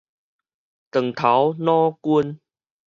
[0.89, 2.39] 斷頭腦筋